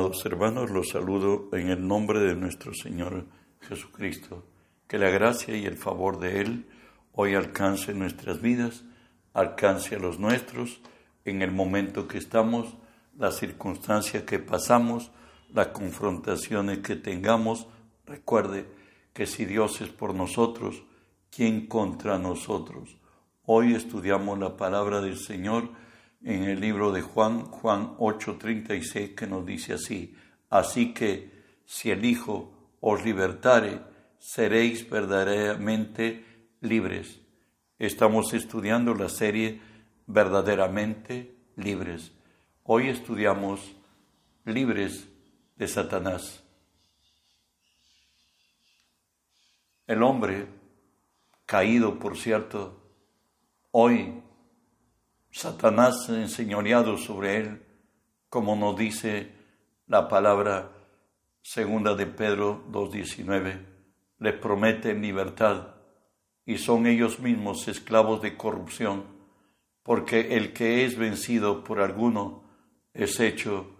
Amados 0.00 0.24
hermanos, 0.24 0.70
los 0.70 0.88
saludo 0.88 1.50
en 1.52 1.68
el 1.68 1.86
nombre 1.86 2.20
de 2.20 2.34
nuestro 2.34 2.72
Señor 2.72 3.26
Jesucristo. 3.60 4.46
Que 4.88 4.96
la 4.96 5.10
gracia 5.10 5.54
y 5.54 5.66
el 5.66 5.76
favor 5.76 6.18
de 6.18 6.40
Él 6.40 6.66
hoy 7.12 7.34
alcance 7.34 7.92
nuestras 7.92 8.40
vidas, 8.40 8.82
alcance 9.34 9.96
a 9.96 9.98
los 9.98 10.18
nuestros 10.18 10.80
en 11.26 11.42
el 11.42 11.50
momento 11.50 12.08
que 12.08 12.16
estamos, 12.16 12.78
la 13.18 13.30
circunstancia 13.30 14.24
que 14.24 14.38
pasamos, 14.38 15.10
las 15.52 15.66
confrontaciones 15.66 16.78
que 16.78 16.96
tengamos. 16.96 17.66
Recuerde 18.06 18.68
que 19.12 19.26
si 19.26 19.44
Dios 19.44 19.82
es 19.82 19.90
por 19.90 20.14
nosotros, 20.14 20.82
¿quién 21.30 21.66
contra 21.66 22.18
nosotros? 22.18 22.96
Hoy 23.44 23.74
estudiamos 23.74 24.38
la 24.38 24.56
palabra 24.56 25.02
del 25.02 25.18
Señor 25.18 25.68
en 26.22 26.44
el 26.44 26.60
libro 26.60 26.92
de 26.92 27.02
Juan, 27.02 27.44
Juan 27.44 27.94
8:36, 27.98 29.14
que 29.14 29.26
nos 29.26 29.44
dice 29.46 29.74
así, 29.74 30.14
así 30.50 30.92
que 30.92 31.30
si 31.64 31.90
el 31.90 32.04
Hijo 32.04 32.52
os 32.80 33.04
libertare, 33.04 33.80
seréis 34.18 34.88
verdaderamente 34.88 36.24
libres. 36.60 37.20
Estamos 37.78 38.34
estudiando 38.34 38.94
la 38.94 39.08
serie 39.08 39.60
verdaderamente 40.06 41.34
libres. 41.56 42.12
Hoy 42.64 42.88
estudiamos 42.88 43.74
libres 44.44 45.08
de 45.56 45.68
Satanás. 45.68 46.42
El 49.86 50.02
hombre, 50.02 50.46
caído 51.46 51.98
por 51.98 52.16
cierto, 52.16 52.80
hoy 53.72 54.22
Satanás 55.30 56.08
enseñoreado 56.08 56.96
sobre 56.96 57.36
él, 57.36 57.62
como 58.28 58.56
nos 58.56 58.76
dice 58.76 59.30
la 59.86 60.08
palabra 60.08 60.72
segunda 61.40 61.94
de 61.94 62.06
Pedro 62.06 62.64
2.19, 62.70 63.64
les 64.18 64.34
prometen 64.34 65.00
libertad 65.00 65.74
y 66.44 66.58
son 66.58 66.86
ellos 66.86 67.20
mismos 67.20 67.68
esclavos 67.68 68.20
de 68.22 68.36
corrupción, 68.36 69.04
porque 69.84 70.36
el 70.36 70.52
que 70.52 70.84
es 70.84 70.98
vencido 70.98 71.62
por 71.62 71.80
alguno 71.80 72.42
es 72.92 73.20
hecho 73.20 73.70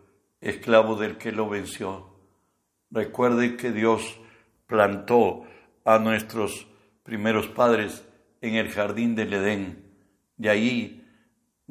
esclavo 0.40 0.94
del 0.94 1.18
que 1.18 1.32
lo 1.32 1.48
venció. 1.48 2.14
Recuerde 2.90 3.56
que 3.56 3.72
Dios 3.72 4.18
plantó 4.66 5.44
a 5.84 5.98
nuestros 5.98 6.68
primeros 7.02 7.48
padres 7.48 8.04
en 8.40 8.54
el 8.54 8.70
jardín 8.70 9.16
del 9.16 9.34
Edén. 9.34 9.92
De 10.36 10.48
ahí 10.48 10.99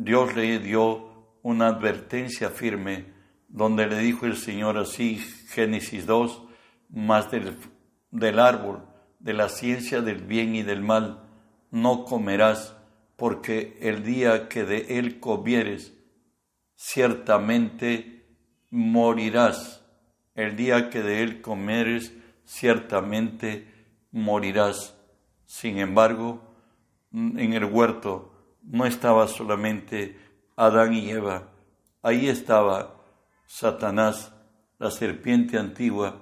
Dios 0.01 0.33
le 0.33 0.59
dio 0.59 1.09
una 1.41 1.67
advertencia 1.67 2.49
firme 2.49 3.07
donde 3.49 3.85
le 3.85 3.99
dijo 3.99 4.25
el 4.25 4.37
Señor 4.37 4.77
así, 4.77 5.17
Génesis 5.49 6.05
2, 6.05 6.41
más 6.87 7.29
del, 7.31 7.57
del 8.09 8.39
árbol, 8.39 8.85
de 9.19 9.33
la 9.33 9.49
ciencia 9.49 9.99
del 9.99 10.21
bien 10.21 10.55
y 10.55 10.63
del 10.63 10.81
mal, 10.81 11.27
no 11.69 12.05
comerás, 12.05 12.77
porque 13.17 13.77
el 13.81 14.05
día 14.05 14.47
que 14.47 14.63
de 14.63 14.99
él 14.99 15.19
comieres, 15.19 15.93
ciertamente 16.75 18.25
morirás. 18.69 19.85
El 20.33 20.55
día 20.55 20.89
que 20.89 21.01
de 21.01 21.23
él 21.23 21.41
comeres, 21.41 22.13
ciertamente 22.45 23.67
morirás. 24.13 24.97
Sin 25.45 25.77
embargo, 25.77 26.41
en 27.11 27.51
el 27.51 27.65
huerto 27.65 28.38
no 28.69 28.85
estaba 28.85 29.27
solamente 29.27 30.17
Adán 30.55 30.93
y 30.93 31.09
Eva, 31.09 31.49
ahí 32.01 32.29
estaba 32.29 32.95
Satanás, 33.45 34.33
la 34.77 34.91
serpiente 34.91 35.57
antigua, 35.57 36.21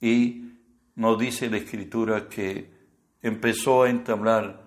y 0.00 0.52
nos 0.94 1.18
dice 1.18 1.50
la 1.50 1.56
escritura 1.56 2.28
que 2.28 2.70
empezó 3.22 3.82
a 3.82 3.90
entablar 3.90 4.62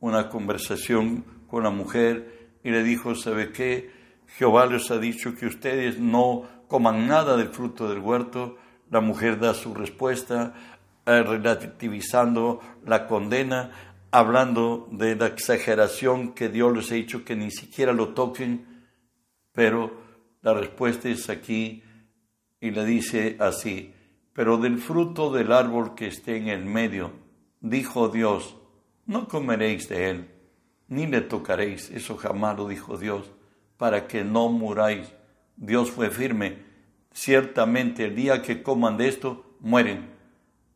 una 0.00 0.28
conversación 0.28 1.24
con 1.48 1.64
la 1.64 1.70
mujer 1.70 2.58
y 2.62 2.70
le 2.70 2.82
dijo, 2.82 3.14
¿sabe 3.14 3.52
qué? 3.52 3.90
Jehová 4.26 4.66
les 4.66 4.90
ha 4.90 4.98
dicho 4.98 5.34
que 5.34 5.46
ustedes 5.46 5.98
no 5.98 6.42
coman 6.68 7.06
nada 7.06 7.36
del 7.36 7.48
fruto 7.48 7.88
del 7.88 8.00
huerto. 8.00 8.56
La 8.90 9.00
mujer 9.00 9.38
da 9.38 9.54
su 9.54 9.74
respuesta, 9.74 10.54
eh, 11.06 11.22
relativizando 11.22 12.60
la 12.84 13.06
condena, 13.06 13.95
hablando 14.16 14.88
de 14.92 15.14
la 15.14 15.26
exageración 15.26 16.32
que 16.32 16.48
Dios 16.48 16.74
les 16.74 16.90
ha 16.90 16.94
dicho 16.94 17.22
que 17.22 17.36
ni 17.36 17.50
siquiera 17.50 17.92
lo 17.92 18.14
toquen, 18.14 18.64
pero 19.52 19.92
la 20.40 20.54
respuesta 20.54 21.10
es 21.10 21.28
aquí 21.28 21.82
y 22.58 22.70
le 22.70 22.86
dice 22.86 23.36
así, 23.40 23.92
pero 24.32 24.56
del 24.56 24.78
fruto 24.78 25.30
del 25.30 25.52
árbol 25.52 25.94
que 25.94 26.06
esté 26.06 26.38
en 26.38 26.48
el 26.48 26.64
medio, 26.64 27.12
dijo 27.60 28.08
Dios, 28.08 28.56
no 29.04 29.28
comeréis 29.28 29.86
de 29.90 30.08
él, 30.08 30.30
ni 30.88 31.06
le 31.06 31.20
tocaréis, 31.20 31.90
eso 31.90 32.16
jamás 32.16 32.56
lo 32.56 32.68
dijo 32.68 32.96
Dios, 32.96 33.30
para 33.76 34.06
que 34.06 34.24
no 34.24 34.48
muráis. 34.48 35.12
Dios 35.56 35.90
fue 35.90 36.08
firme, 36.08 36.62
ciertamente 37.12 38.06
el 38.06 38.16
día 38.16 38.40
que 38.40 38.62
coman 38.62 38.96
de 38.96 39.08
esto, 39.08 39.44
mueren. 39.60 40.08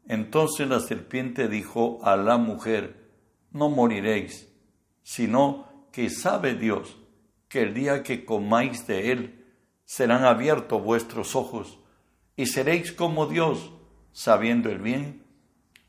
Entonces 0.06 0.68
la 0.68 0.80
serpiente 0.80 1.48
dijo 1.48 2.00
a 2.02 2.16
la 2.16 2.36
mujer, 2.36 2.99
no 3.52 3.68
moriréis, 3.68 4.48
sino 5.02 5.68
que 5.92 6.10
sabe 6.10 6.54
Dios 6.54 6.96
que 7.48 7.62
el 7.62 7.74
día 7.74 8.02
que 8.02 8.24
comáis 8.24 8.86
de 8.86 9.12
él 9.12 9.44
serán 9.84 10.24
abiertos 10.24 10.82
vuestros 10.82 11.34
ojos 11.34 11.78
y 12.36 12.46
seréis 12.46 12.92
como 12.92 13.26
Dios, 13.26 13.72
sabiendo 14.12 14.70
el 14.70 14.78
bien 14.78 15.24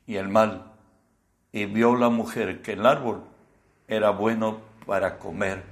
y 0.06 0.16
el 0.16 0.28
mal. 0.28 0.72
Y 1.52 1.66
vio 1.66 1.96
la 1.96 2.08
mujer 2.08 2.62
que 2.62 2.72
el 2.72 2.84
árbol 2.84 3.24
era 3.86 4.10
bueno 4.10 4.60
para 4.86 5.18
comer 5.18 5.62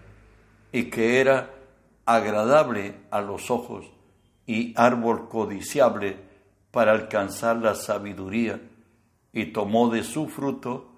y 0.73 0.85
que 0.85 1.21
era 1.21 1.51
agradable 2.07 2.95
a 3.11 3.21
los 3.21 3.51
ojos 3.51 3.87
y 4.47 4.73
árbol 4.77 5.29
codiciable 5.29 6.17
para 6.71 6.93
alcanzar 6.93 7.57
la 7.57 7.75
sabiduría, 7.75 8.61
y 9.33 9.47
tomó 9.47 9.91
de 9.91 10.03
su 10.03 10.29
fruto 10.29 10.90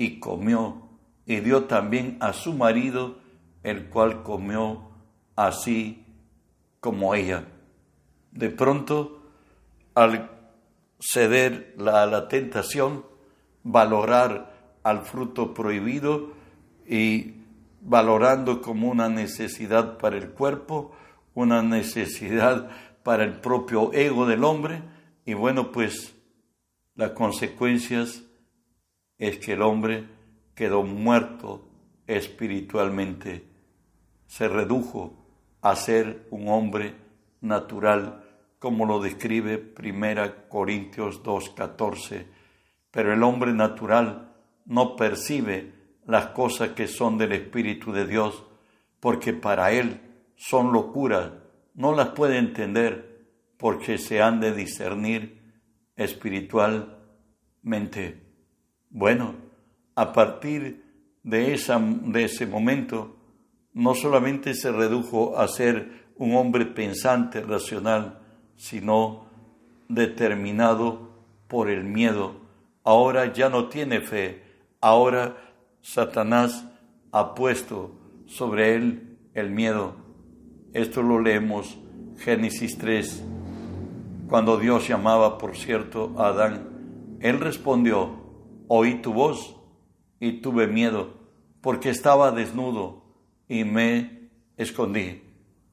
y 0.00 0.18
comió, 0.18 0.88
y 1.26 1.40
dio 1.40 1.64
también 1.64 2.16
a 2.20 2.32
su 2.32 2.54
marido, 2.54 3.18
el 3.62 3.90
cual 3.90 4.22
comió 4.22 4.80
así 5.36 6.06
como 6.80 7.14
ella. 7.14 7.44
De 8.32 8.48
pronto, 8.48 9.20
al 9.94 10.30
ceder 10.98 11.76
a 11.78 12.06
la 12.06 12.28
tentación, 12.28 13.04
valorar 13.62 14.78
al 14.84 15.02
fruto 15.02 15.52
prohibido 15.52 16.32
y 16.88 17.34
valorando 17.82 18.62
como 18.62 18.88
una 18.88 19.10
necesidad 19.10 19.98
para 19.98 20.16
el 20.16 20.30
cuerpo, 20.30 20.92
una 21.34 21.62
necesidad 21.62 22.70
para 23.02 23.24
el 23.24 23.34
propio 23.34 23.92
ego 23.92 24.24
del 24.24 24.44
hombre, 24.44 24.80
y 25.26 25.34
bueno, 25.34 25.70
pues 25.70 26.14
las 26.94 27.10
consecuencias 27.10 28.22
es 29.20 29.38
que 29.38 29.52
el 29.52 29.62
hombre 29.62 30.08
quedó 30.54 30.82
muerto 30.82 31.68
espiritualmente, 32.06 33.44
se 34.26 34.48
redujo 34.48 35.26
a 35.60 35.76
ser 35.76 36.26
un 36.30 36.48
hombre 36.48 36.94
natural, 37.42 38.24
como 38.58 38.86
lo 38.86 38.98
describe 38.98 39.58
Primera 39.58 40.48
Corintios 40.48 41.22
2.14. 41.22 42.24
Pero 42.90 43.12
el 43.12 43.22
hombre 43.22 43.52
natural 43.52 44.32
no 44.64 44.96
percibe 44.96 45.74
las 46.06 46.28
cosas 46.28 46.70
que 46.70 46.88
son 46.88 47.18
del 47.18 47.32
Espíritu 47.32 47.92
de 47.92 48.06
Dios, 48.06 48.42
porque 49.00 49.34
para 49.34 49.70
él 49.72 50.00
son 50.36 50.72
locuras, 50.72 51.32
no 51.74 51.94
las 51.94 52.08
puede 52.08 52.38
entender, 52.38 53.26
porque 53.58 53.98
se 53.98 54.22
han 54.22 54.40
de 54.40 54.54
discernir 54.54 55.42
espiritualmente. 55.94 58.29
Bueno, 58.90 59.34
a 59.94 60.12
partir 60.12 60.84
de, 61.22 61.54
esa, 61.54 61.78
de 61.78 62.24
ese 62.24 62.46
momento, 62.46 63.16
no 63.72 63.94
solamente 63.94 64.54
se 64.54 64.72
redujo 64.72 65.38
a 65.38 65.46
ser 65.48 66.10
un 66.16 66.34
hombre 66.34 66.66
pensante, 66.66 67.40
racional, 67.40 68.20
sino 68.56 69.26
determinado 69.88 71.10
por 71.46 71.70
el 71.70 71.84
miedo. 71.84 72.40
Ahora 72.84 73.32
ya 73.32 73.48
no 73.48 73.68
tiene 73.68 74.00
fe, 74.00 74.42
ahora 74.80 75.36
Satanás 75.82 76.66
ha 77.12 77.34
puesto 77.34 77.92
sobre 78.26 78.74
él 78.74 79.18
el 79.34 79.50
miedo. 79.50 79.94
Esto 80.72 81.02
lo 81.02 81.20
leemos 81.20 81.78
Génesis 82.18 82.76
3, 82.76 83.24
cuando 84.28 84.58
Dios 84.58 84.86
llamaba, 84.86 85.38
por 85.38 85.56
cierto, 85.56 86.14
a 86.18 86.28
Adán. 86.28 87.18
Él 87.20 87.40
respondió, 87.40 88.29
oí 88.72 89.02
tu 89.02 89.12
voz 89.12 89.56
y 90.20 90.42
tuve 90.42 90.68
miedo, 90.68 91.14
porque 91.60 91.90
estaba 91.90 92.30
desnudo 92.30 93.02
y 93.48 93.64
me 93.64 94.28
escondí. 94.56 95.22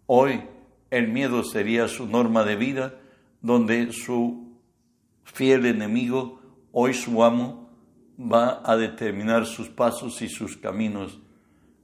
Hoy 0.08 0.42
el 0.90 1.08
miedo 1.08 1.44
sería 1.44 1.88
su 1.90 2.08
norma 2.08 2.44
de 2.44 2.56
vida, 2.56 2.96
donde 3.40 3.94
su 3.94 4.58
fiel 5.26 5.68
enemigo, 5.68 6.42
hoy 6.72 6.96
su 6.96 7.24
amo, 7.24 7.70
va 8.20 8.64
a 8.66 8.76
determinar 8.78 9.46
sus 9.46 9.70
pasos 9.70 10.24
y 10.24 10.28
sus 10.28 10.58
caminos. 10.58 11.20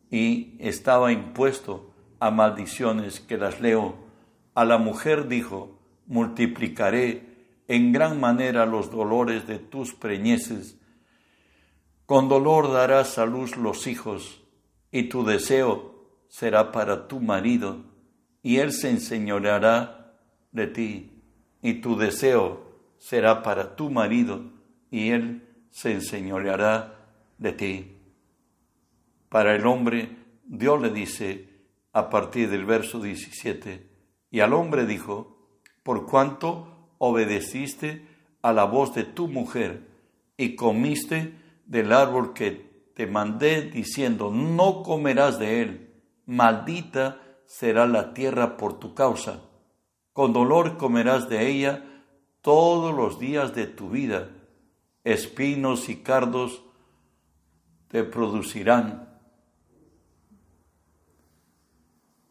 Y 0.09 0.55
estaba 0.57 1.11
impuesto 1.11 1.91
a 2.19 2.31
maldiciones 2.31 3.19
que 3.19 3.37
las 3.37 3.61
leo. 3.61 3.97
A 4.55 4.65
la 4.65 4.79
mujer 4.79 5.27
dijo, 5.27 5.77
multiplicaré 6.07 7.21
en 7.67 7.91
gran 7.91 8.19
manera 8.19 8.65
los 8.65 8.89
dolores 8.89 9.45
de 9.45 9.59
tus 9.59 9.93
preñeces. 9.93 10.79
Con 12.13 12.29
dolor 12.29 12.71
darás 12.71 13.17
a 13.17 13.25
luz 13.25 13.57
los 13.57 13.87
hijos, 13.87 14.43
y 14.91 15.09
tu 15.09 15.25
deseo 15.25 15.95
será 16.27 16.71
para 16.71 17.07
tu 17.07 17.19
marido, 17.19 17.85
y 18.43 18.57
él 18.57 18.71
se 18.71 18.91
enseñoreará 18.91 20.13
de 20.51 20.67
ti, 20.67 21.23
y 21.63 21.81
tu 21.81 21.97
deseo 21.97 22.69
será 22.99 23.41
para 23.41 23.75
tu 23.75 23.89
marido, 23.89 24.43
y 24.91 25.09
él 25.09 25.41
se 25.71 25.93
enseñoreará 25.93 27.03
de 27.39 27.51
ti. 27.51 27.97
Para 29.29 29.55
el 29.55 29.65
hombre, 29.65 30.15
Dios 30.45 30.79
le 30.83 30.91
dice 30.91 31.49
a 31.93 32.11
partir 32.11 32.47
del 32.51 32.65
verso 32.65 33.01
17, 33.01 33.89
y 34.29 34.39
al 34.41 34.53
hombre 34.53 34.85
dijo, 34.85 35.35
por 35.81 36.05
cuanto 36.05 36.91
obedeciste 36.99 38.05
a 38.43 38.53
la 38.53 38.65
voz 38.65 38.93
de 38.93 39.03
tu 39.03 39.27
mujer 39.27 39.87
y 40.37 40.55
comiste 40.55 41.41
del 41.65 41.91
árbol 41.91 42.33
que 42.33 42.91
te 42.95 43.07
mandé 43.07 43.61
diciendo, 43.63 44.31
no 44.31 44.83
comerás 44.83 45.39
de 45.39 45.61
él, 45.61 46.03
maldita 46.25 47.21
será 47.45 47.87
la 47.87 48.13
tierra 48.13 48.57
por 48.57 48.79
tu 48.79 48.93
causa, 48.93 49.41
con 50.11 50.33
dolor 50.33 50.77
comerás 50.77 51.29
de 51.29 51.49
ella 51.49 51.83
todos 52.41 52.93
los 52.93 53.19
días 53.19 53.55
de 53.55 53.67
tu 53.67 53.89
vida, 53.89 54.29
espinos 55.03 55.89
y 55.89 55.97
cardos 55.97 56.63
te 57.87 58.03
producirán, 58.03 59.13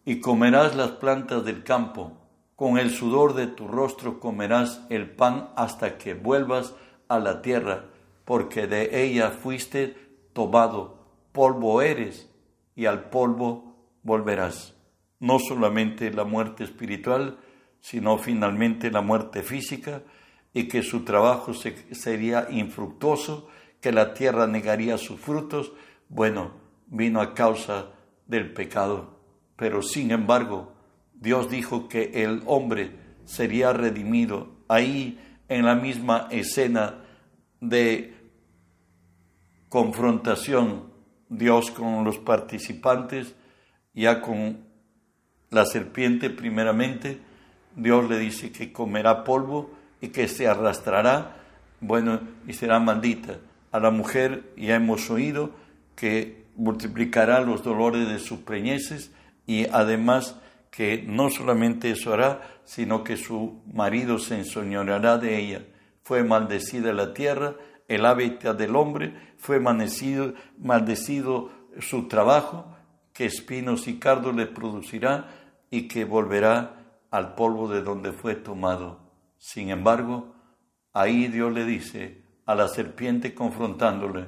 y 0.04 0.20
comerás 0.20 0.74
las 0.74 0.92
plantas 0.92 1.44
del 1.44 1.62
campo. 1.62 2.18
Con 2.56 2.78
el 2.78 2.90
sudor 2.90 3.34
de 3.34 3.46
tu 3.46 3.66
rostro 3.66 4.20
comerás 4.20 4.84
el 4.88 5.10
pan 5.10 5.50
hasta 5.56 5.98
que 5.98 6.14
vuelvas 6.14 6.74
a 7.08 7.18
la 7.18 7.42
tierra, 7.42 7.86
porque 8.24 8.66
de 8.66 9.04
ella 9.04 9.30
fuiste 9.30 9.96
tomado, 10.32 11.06
polvo 11.32 11.82
eres, 11.82 12.28
y 12.74 12.86
al 12.86 13.10
polvo 13.10 13.76
volverás. 14.02 14.74
No 15.20 15.38
solamente 15.38 16.10
la 16.10 16.24
muerte 16.24 16.64
espiritual, 16.64 17.38
sino 17.80 18.18
finalmente 18.18 18.90
la 18.90 19.00
muerte 19.00 19.42
física, 19.42 20.02
y 20.54 20.68
que 20.68 20.82
su 20.82 21.04
trabajo 21.04 21.52
sería 21.54 22.48
infructuoso, 22.50 23.48
que 23.80 23.92
la 23.92 24.14
tierra 24.14 24.46
negaría 24.46 24.98
sus 24.98 25.18
frutos, 25.18 25.72
bueno, 26.08 26.52
vino 26.86 27.20
a 27.20 27.34
causa 27.34 27.90
del 28.26 28.52
pecado. 28.52 29.18
Pero 29.56 29.82
sin 29.82 30.10
embargo, 30.10 30.72
Dios 31.14 31.50
dijo 31.50 31.88
que 31.88 32.22
el 32.22 32.42
hombre 32.46 32.90
sería 33.24 33.72
redimido 33.72 34.56
ahí 34.68 35.18
en 35.48 35.64
la 35.64 35.74
misma 35.74 36.28
escena 36.30 37.01
de 37.62 38.12
confrontación 39.68 40.90
Dios 41.28 41.70
con 41.70 42.04
los 42.04 42.18
participantes, 42.18 43.34
ya 43.94 44.20
con 44.20 44.58
la 45.50 45.64
serpiente 45.64 46.28
primeramente, 46.28 47.20
Dios 47.74 48.10
le 48.10 48.18
dice 48.18 48.52
que 48.52 48.72
comerá 48.72 49.24
polvo 49.24 49.70
y 50.00 50.08
que 50.08 50.28
se 50.28 50.46
arrastrará, 50.46 51.36
bueno, 51.80 52.20
y 52.46 52.52
será 52.52 52.80
maldita. 52.80 53.38
A 53.70 53.80
la 53.80 53.90
mujer 53.90 54.52
ya 54.56 54.74
hemos 54.74 55.08
oído 55.08 55.52
que 55.94 56.44
multiplicará 56.56 57.40
los 57.40 57.62
dolores 57.62 58.08
de 58.08 58.18
sus 58.18 58.40
preñeces 58.40 59.12
y 59.46 59.66
además 59.68 60.36
que 60.70 61.04
no 61.06 61.30
solamente 61.30 61.92
eso 61.92 62.12
hará, 62.12 62.42
sino 62.64 63.04
que 63.04 63.16
su 63.16 63.62
marido 63.72 64.18
se 64.18 64.38
ensoñará 64.38 65.16
de 65.16 65.38
ella. 65.38 65.62
Fue 66.02 66.24
maldecida 66.24 66.92
la 66.92 67.14
tierra, 67.14 67.54
el 67.88 68.06
hábitat 68.06 68.56
del 68.58 68.76
hombre, 68.76 69.14
fue 69.36 69.60
maldecido, 69.60 70.34
maldecido 70.58 71.50
su 71.80 72.08
trabajo, 72.08 72.66
que 73.12 73.26
espinos 73.26 73.88
y 73.88 73.98
cardos 73.98 74.34
le 74.34 74.46
producirá 74.46 75.28
y 75.70 75.88
que 75.88 76.04
volverá 76.04 76.76
al 77.10 77.34
polvo 77.34 77.68
de 77.68 77.82
donde 77.82 78.12
fue 78.12 78.34
tomado. 78.34 79.00
Sin 79.38 79.70
embargo, 79.70 80.34
ahí 80.92 81.28
Dios 81.28 81.52
le 81.52 81.64
dice 81.64 82.22
a 82.46 82.54
la 82.54 82.68
serpiente 82.68 83.34
confrontándole, 83.34 84.26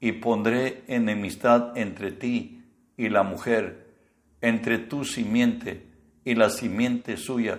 y 0.00 0.12
pondré 0.12 0.84
enemistad 0.86 1.76
entre 1.78 2.12
ti 2.12 2.62
y 2.96 3.08
la 3.08 3.22
mujer, 3.22 3.94
entre 4.40 4.78
tu 4.78 5.04
simiente 5.04 5.86
y 6.24 6.34
la 6.34 6.50
simiente 6.50 7.16
suya. 7.16 7.58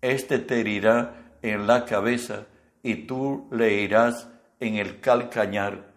Este 0.00 0.40
te 0.40 0.60
herirá 0.60 1.38
en 1.42 1.66
la 1.66 1.84
cabeza 1.84 2.46
y 2.86 2.94
tú 2.94 3.48
le 3.50 3.82
irás 3.82 4.28
en 4.60 4.76
el 4.76 5.00
calcañar. 5.00 5.92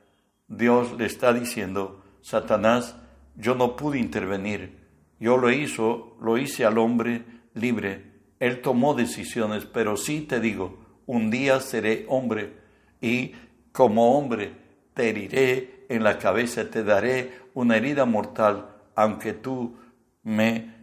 Dios 0.47 0.97
le 0.97 1.05
está 1.05 1.33
diciendo, 1.33 2.01
Satanás, 2.23 2.95
yo 3.35 3.53
no 3.53 3.75
pude 3.75 3.99
intervenir. 3.99 4.79
Yo 5.19 5.37
lo 5.37 5.51
hizo, 5.51 6.17
lo 6.19 6.39
hice 6.39 6.65
al 6.65 6.79
hombre 6.79 7.23
libre. 7.53 8.05
Él 8.39 8.61
tomó 8.61 8.95
decisiones, 8.95 9.65
pero 9.65 9.97
sí 9.97 10.21
te 10.21 10.39
digo, 10.39 10.79
un 11.05 11.29
día 11.29 11.59
seré 11.59 12.07
hombre 12.09 12.55
y 12.99 13.33
como 13.71 14.17
hombre 14.17 14.53
te 14.95 15.09
heriré 15.09 15.85
en 15.89 16.03
la 16.03 16.17
cabeza, 16.17 16.71
te 16.71 16.83
daré 16.83 17.33
una 17.53 17.77
herida 17.77 18.05
mortal, 18.05 18.67
aunque 18.95 19.33
tú 19.33 19.77
me 20.23 20.73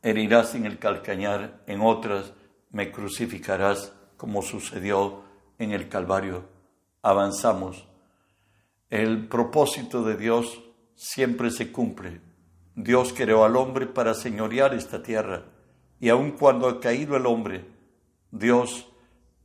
herirás 0.00 0.54
en 0.54 0.64
el 0.64 0.78
calcañar, 0.78 1.60
en 1.66 1.82
otras 1.82 2.32
me 2.70 2.90
crucificarás, 2.90 3.92
como 4.18 4.42
sucedió 4.42 5.22
en 5.58 5.72
el 5.72 5.88
Calvario. 5.88 6.44
Avanzamos. 7.00 7.88
El 8.90 9.28
propósito 9.28 10.02
de 10.02 10.18
Dios 10.18 10.62
siempre 10.94 11.50
se 11.50 11.72
cumple. 11.72 12.20
Dios 12.74 13.14
creó 13.16 13.44
al 13.44 13.56
hombre 13.56 13.86
para 13.86 14.12
señorear 14.12 14.74
esta 14.74 15.02
tierra, 15.02 15.46
y 16.00 16.10
aun 16.10 16.32
cuando 16.32 16.68
ha 16.68 16.80
caído 16.80 17.16
el 17.16 17.26
hombre, 17.26 17.64
Dios 18.30 18.88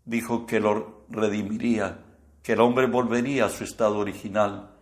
dijo 0.06 0.46
que 0.46 0.60
lo 0.60 1.06
redimiría, 1.10 2.04
que 2.44 2.54
el 2.54 2.62
hombre 2.62 2.88
volvería 2.88 3.46
a 3.46 3.50
su 3.50 3.64
estado 3.64 4.00
original. 4.00 4.76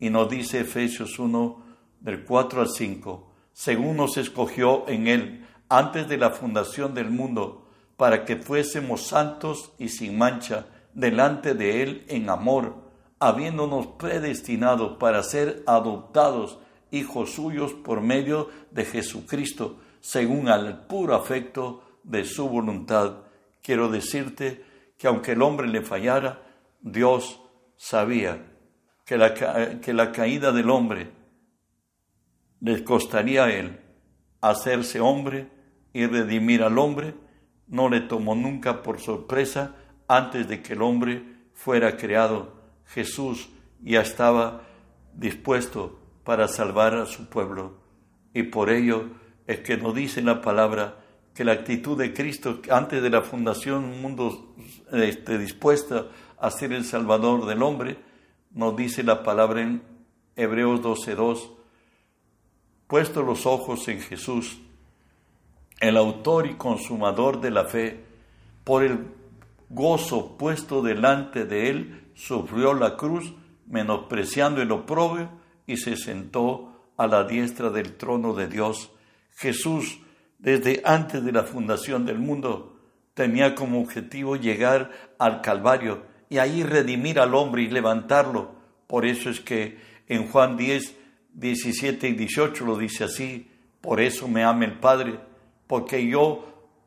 Y 0.00 0.10
nos 0.10 0.30
dice 0.30 0.60
Efesios 0.60 1.18
1, 1.18 1.62
del 2.00 2.24
4 2.24 2.62
al 2.62 2.68
5, 2.70 3.32
según 3.52 3.96
nos 3.96 4.16
escogió 4.16 4.88
en 4.88 5.06
Él 5.06 5.46
antes 5.68 6.08
de 6.08 6.16
la 6.16 6.30
fundación 6.30 6.94
del 6.94 7.10
mundo, 7.10 7.61
para 8.02 8.24
que 8.24 8.34
fuésemos 8.34 9.06
santos 9.06 9.70
y 9.78 9.88
sin 9.88 10.18
mancha 10.18 10.66
delante 10.92 11.54
de 11.54 11.84
Él 11.84 12.04
en 12.08 12.30
amor, 12.30 12.90
habiéndonos 13.20 13.86
predestinado 13.96 14.98
para 14.98 15.22
ser 15.22 15.62
adoptados 15.68 16.58
hijos 16.90 17.30
suyos 17.30 17.74
por 17.74 18.00
medio 18.00 18.48
de 18.72 18.86
Jesucristo, 18.86 19.78
según 20.00 20.48
al 20.48 20.84
puro 20.88 21.14
afecto 21.14 22.00
de 22.02 22.24
su 22.24 22.48
voluntad. 22.48 23.18
Quiero 23.62 23.88
decirte 23.88 24.64
que 24.98 25.06
aunque 25.06 25.30
el 25.30 25.42
hombre 25.42 25.68
le 25.68 25.82
fallara, 25.82 26.42
Dios 26.80 27.40
sabía 27.76 28.44
que 29.06 29.16
la, 29.16 29.32
que 29.80 29.92
la 29.92 30.10
caída 30.10 30.50
del 30.50 30.70
hombre 30.70 31.08
le 32.58 32.82
costaría 32.82 33.44
a 33.44 33.52
él 33.52 33.78
hacerse 34.40 35.00
hombre 35.00 35.46
y 35.92 36.04
redimir 36.06 36.64
al 36.64 36.78
hombre, 36.78 37.14
no 37.72 37.88
le 37.88 38.02
tomó 38.02 38.34
nunca 38.34 38.82
por 38.82 39.00
sorpresa 39.00 39.74
antes 40.06 40.46
de 40.46 40.62
que 40.62 40.74
el 40.74 40.82
hombre 40.82 41.24
fuera 41.54 41.96
creado. 41.96 42.52
Jesús 42.84 43.48
ya 43.80 44.02
estaba 44.02 44.60
dispuesto 45.14 45.98
para 46.22 46.48
salvar 46.48 46.94
a 46.94 47.06
su 47.06 47.30
pueblo. 47.30 47.78
Y 48.34 48.44
por 48.44 48.68
ello 48.68 49.06
es 49.46 49.60
que 49.60 49.78
nos 49.78 49.94
dice 49.94 50.20
la 50.20 50.42
palabra 50.42 50.98
que 51.34 51.44
la 51.44 51.52
actitud 51.52 51.96
de 51.96 52.12
Cristo 52.12 52.60
antes 52.70 53.02
de 53.02 53.08
la 53.08 53.22
fundación 53.22 53.84
un 53.84 54.02
mundo 54.02 54.54
este, 54.92 55.38
dispuesta 55.38 56.08
a 56.38 56.50
ser 56.50 56.74
el 56.74 56.84
Salvador 56.84 57.46
del 57.46 57.62
hombre, 57.62 57.96
nos 58.50 58.76
dice 58.76 59.02
la 59.02 59.22
palabra 59.22 59.62
en 59.62 59.82
Hebreos 60.36 60.82
12.2, 60.82 61.52
puesto 62.86 63.22
los 63.22 63.46
ojos 63.46 63.88
en 63.88 64.00
Jesús, 64.00 64.60
el 65.82 65.98
autor 65.98 66.46
y 66.46 66.54
consumador 66.54 67.42
de 67.42 67.50
la 67.50 67.64
fe, 67.64 68.00
por 68.64 68.82
el 68.82 69.00
gozo 69.68 70.38
puesto 70.38 70.80
delante 70.80 71.44
de 71.44 71.68
él, 71.68 72.04
sufrió 72.14 72.72
la 72.72 72.96
cruz, 72.96 73.34
menospreciando 73.66 74.62
el 74.62 74.72
oprobio, 74.72 75.28
y 75.66 75.76
se 75.76 75.96
sentó 75.96 76.72
a 76.96 77.06
la 77.06 77.24
diestra 77.24 77.68
del 77.68 77.96
trono 77.96 78.32
de 78.32 78.46
Dios. 78.46 78.90
Jesús 79.36 79.98
desde 80.42 80.82
antes 80.84 81.24
de 81.24 81.30
la 81.30 81.44
fundación 81.44 82.04
del 82.04 82.18
mundo, 82.18 82.76
tenía 83.14 83.54
como 83.54 83.80
objetivo 83.80 84.34
llegar 84.34 84.90
al 85.18 85.40
Calvario 85.40 86.02
y 86.28 86.38
ahí 86.38 86.64
redimir 86.64 87.20
al 87.20 87.36
hombre 87.36 87.62
y 87.62 87.68
levantarlo. 87.68 88.56
Por 88.88 89.06
eso 89.06 89.30
es 89.30 89.38
que 89.38 89.78
en 90.08 90.26
Juan 90.26 90.56
10, 90.56 90.96
17 91.34 92.08
y 92.08 92.12
18 92.14 92.64
lo 92.64 92.76
dice 92.76 93.04
así, 93.04 93.48
por 93.80 94.00
eso 94.00 94.26
me 94.26 94.42
ama 94.42 94.64
el 94.64 94.80
Padre, 94.80 95.20
porque 95.66 96.06
yo 96.06 96.44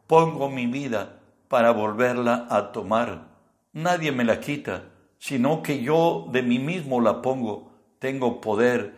pongo 0.07 0.49
mi 0.49 0.67
vida 0.67 1.19
para 1.47 1.71
volverla 1.71 2.47
a 2.49 2.71
tomar. 2.71 3.27
Nadie 3.73 4.11
me 4.11 4.23
la 4.23 4.39
quita, 4.39 4.83
sino 5.17 5.61
que 5.61 5.81
yo 5.81 6.27
de 6.31 6.41
mí 6.41 6.59
mismo 6.59 7.01
la 7.01 7.21
pongo. 7.21 7.71
Tengo 7.99 8.41
poder 8.41 8.93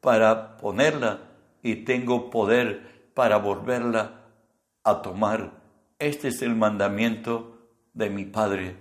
para 0.00 0.56
ponerla 0.56 1.20
y 1.62 1.76
tengo 1.76 2.30
poder 2.30 3.10
para 3.14 3.38
volverla 3.38 4.22
a 4.84 5.02
tomar. 5.02 5.52
Este 5.98 6.28
es 6.28 6.42
el 6.42 6.56
mandamiento 6.56 7.58
de 7.92 8.10
mi 8.10 8.24
Padre. 8.24 8.76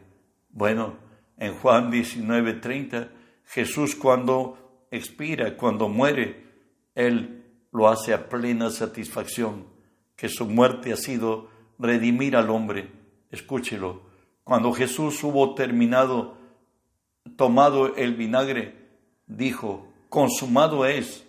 Bueno, 0.49 0.97
en 1.37 1.53
Juan 1.55 1.91
19:30, 1.91 3.09
Jesús 3.45 3.95
cuando 3.95 4.87
expira, 4.91 5.55
cuando 5.57 5.89
muere, 5.89 6.45
Él 6.95 7.45
lo 7.71 7.87
hace 7.87 8.13
a 8.13 8.29
plena 8.29 8.69
satisfacción, 8.69 9.65
que 10.19 10.27
su 10.27 10.45
muerte 10.45 10.91
ha 10.91 10.97
sido 10.97 11.47
redimir 11.79 12.35
al 12.35 12.49
hombre. 12.49 12.91
Escúchelo, 13.31 14.01
cuando 14.43 14.73
Jesús 14.73 15.23
hubo 15.23 15.55
terminado, 15.55 16.35
tomado 17.37 17.95
el 17.95 18.15
vinagre, 18.15 18.75
dijo, 19.27 19.87
consumado 20.09 20.85
es, 20.85 21.25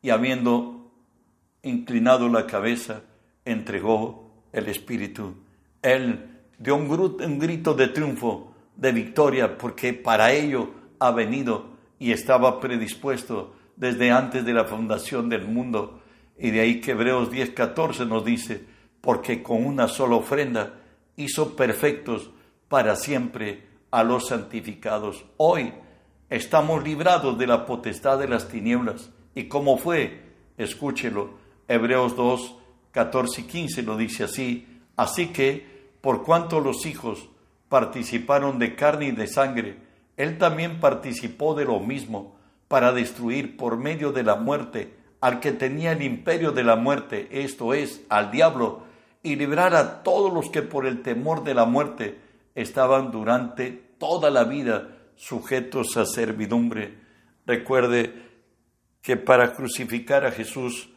y 0.00 0.08
habiendo 0.08 0.90
inclinado 1.62 2.30
la 2.30 2.46
cabeza, 2.46 3.02
entregó 3.44 4.32
el 4.52 4.68
Espíritu. 4.68 5.34
Él 5.82 6.40
dio 6.58 6.76
un 6.76 7.38
grito 7.38 7.74
de 7.74 7.88
triunfo, 7.88 8.54
de 8.76 8.92
victoria, 8.92 9.58
porque 9.58 9.92
para 9.92 10.32
ello 10.32 10.70
ha 10.98 11.10
venido 11.10 11.66
y 11.98 12.12
estaba 12.12 12.60
predispuesto 12.60 13.54
desde 13.76 14.10
antes 14.10 14.42
de 14.46 14.54
la 14.54 14.64
fundación 14.64 15.28
del 15.28 15.46
mundo. 15.46 16.01
Y 16.38 16.50
de 16.50 16.60
ahí 16.60 16.80
que 16.80 16.92
Hebreos 16.92 17.30
10:14 17.30 18.06
nos 18.06 18.24
dice, 18.24 18.64
porque 19.00 19.42
con 19.42 19.64
una 19.64 19.88
sola 19.88 20.16
ofrenda 20.16 20.74
hizo 21.16 21.56
perfectos 21.56 22.30
para 22.68 22.96
siempre 22.96 23.66
a 23.90 24.02
los 24.02 24.28
santificados. 24.28 25.24
Hoy 25.36 25.72
estamos 26.30 26.82
librados 26.82 27.38
de 27.38 27.46
la 27.46 27.66
potestad 27.66 28.18
de 28.18 28.28
las 28.28 28.48
tinieblas. 28.48 29.10
¿Y 29.34 29.44
cómo 29.44 29.76
fue? 29.76 30.22
Escúchelo. 30.56 31.30
Hebreos 31.68 32.16
2, 32.16 32.56
14 32.92 33.40
y 33.42 33.44
15 33.44 33.82
lo 33.82 33.96
dice 33.96 34.24
así. 34.24 34.66
Así 34.96 35.28
que, 35.28 35.66
por 36.00 36.22
cuanto 36.22 36.60
los 36.60 36.86
hijos 36.86 37.28
participaron 37.68 38.58
de 38.58 38.74
carne 38.74 39.06
y 39.06 39.12
de 39.12 39.26
sangre, 39.26 39.76
él 40.16 40.38
también 40.38 40.80
participó 40.80 41.54
de 41.54 41.64
lo 41.64 41.80
mismo 41.80 42.36
para 42.68 42.92
destruir 42.92 43.56
por 43.56 43.76
medio 43.76 44.12
de 44.12 44.22
la 44.22 44.36
muerte 44.36 45.01
al 45.22 45.38
que 45.38 45.52
tenía 45.52 45.92
el 45.92 46.02
imperio 46.02 46.50
de 46.50 46.64
la 46.64 46.74
muerte, 46.74 47.28
esto 47.30 47.74
es, 47.74 48.02
al 48.08 48.32
diablo, 48.32 48.82
y 49.22 49.36
librar 49.36 49.72
a 49.76 50.02
todos 50.02 50.32
los 50.32 50.50
que 50.50 50.62
por 50.62 50.84
el 50.84 51.00
temor 51.00 51.44
de 51.44 51.54
la 51.54 51.64
muerte 51.64 52.18
estaban 52.56 53.12
durante 53.12 53.70
toda 53.98 54.30
la 54.30 54.42
vida 54.42 54.88
sujetos 55.14 55.96
a 55.96 56.06
servidumbre. 56.06 56.98
Recuerde 57.46 58.12
que 59.00 59.16
para 59.16 59.54
crucificar 59.54 60.26
a 60.26 60.32
Jesús, 60.32 60.90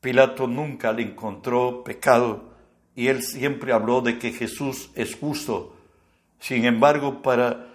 Pilato 0.00 0.48
nunca 0.48 0.92
le 0.92 1.02
encontró 1.02 1.84
pecado 1.84 2.50
y 2.96 3.06
él 3.06 3.22
siempre 3.22 3.72
habló 3.72 4.00
de 4.00 4.18
que 4.18 4.32
Jesús 4.32 4.90
es 4.96 5.14
justo. 5.14 5.76
Sin 6.40 6.64
embargo, 6.64 7.22
para 7.22 7.68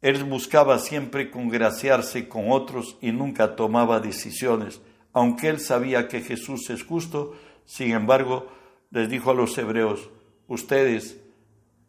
él 0.00 0.24
buscaba 0.24 0.78
siempre 0.78 1.30
congraciarse 1.30 2.30
con 2.30 2.50
otros 2.50 2.96
y 3.02 3.12
nunca 3.12 3.56
tomaba 3.56 4.00
decisiones. 4.00 4.80
Aunque 5.14 5.48
él 5.48 5.60
sabía 5.60 6.08
que 6.08 6.20
Jesús 6.20 6.68
es 6.68 6.84
justo, 6.84 7.32
sin 7.64 7.92
embargo, 7.92 8.48
les 8.90 9.08
dijo 9.08 9.30
a 9.30 9.34
los 9.34 9.56
hebreos, 9.56 10.10
ustedes 10.46 11.18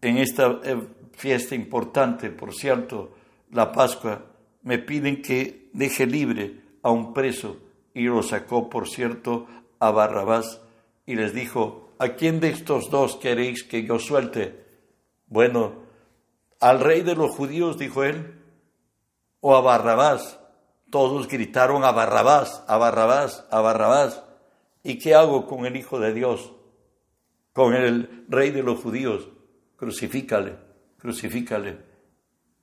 en 0.01 0.17
esta 0.17 0.61
eh, 0.63 0.77
fiesta 1.11 1.55
importante, 1.55 2.29
por 2.29 2.53
cierto, 2.53 3.13
la 3.51 3.71
Pascua, 3.73 4.25
me 4.61 4.79
piden 4.79 5.21
que 5.21 5.69
deje 5.73 6.05
libre 6.05 6.61
a 6.81 6.91
un 6.91 7.13
preso 7.13 7.57
y 7.93 8.03
lo 8.03 8.23
sacó, 8.23 8.69
por 8.69 8.87
cierto, 8.87 9.47
a 9.79 9.91
Barrabás 9.91 10.61
y 11.05 11.15
les 11.15 11.33
dijo, 11.33 11.93
¿a 11.99 12.09
quién 12.09 12.39
de 12.39 12.49
estos 12.49 12.89
dos 12.89 13.15
queréis 13.17 13.63
que 13.63 13.83
yo 13.83 13.99
suelte? 13.99 14.65
Bueno, 15.27 15.83
al 16.59 16.79
rey 16.79 17.01
de 17.01 17.15
los 17.15 17.31
judíos, 17.31 17.77
dijo 17.77 18.03
él, 18.03 18.41
o 19.39 19.55
a 19.55 19.61
Barrabás. 19.61 20.39
Todos 20.89 21.27
gritaron 21.27 21.83
a 21.83 21.91
Barrabás, 21.91 22.63
a 22.67 22.77
Barrabás, 22.77 23.45
a 23.51 23.61
Barrabás. 23.61 24.23
¿Y 24.83 24.99
qué 24.99 25.15
hago 25.15 25.47
con 25.47 25.65
el 25.65 25.75
Hijo 25.75 25.99
de 25.99 26.13
Dios? 26.13 26.51
con 27.55 27.73
el 27.73 28.25
rey 28.27 28.51
de 28.51 28.63
los 28.63 28.81
judíos, 28.81 29.29
crucifícale, 29.77 30.57
crucifícale. 30.97 31.77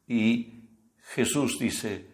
Y 0.06 0.66
Jesús 1.14 1.58
dice 1.58 2.08